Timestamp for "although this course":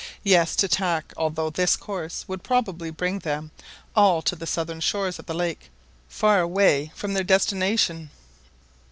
1.15-2.25